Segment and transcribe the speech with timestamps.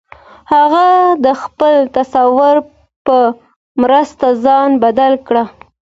[0.53, 0.85] هغه
[1.25, 2.55] د خپل تصور
[3.05, 3.17] په
[3.81, 5.35] مرسته ځان بدل کړ